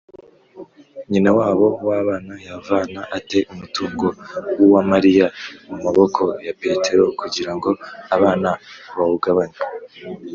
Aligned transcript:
nyinawabo 1.11 1.65
w’abana 1.87 2.33
yavana 2.47 3.01
ate 3.17 3.39
umutungo 3.53 4.05
w’uwamariya 4.57 5.27
mu 5.67 5.75
maboko 5.83 6.21
ya 6.47 6.53
petero 6.61 7.03
kugira 7.19 7.51
ngo 7.57 7.69
abana 8.15 8.49
bawugabane? 8.95 9.57